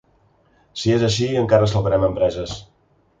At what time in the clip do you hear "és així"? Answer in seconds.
0.95-1.27